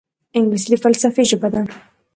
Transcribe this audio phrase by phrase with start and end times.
[0.37, 1.61] انګلیسي د فلسفې ژبه ده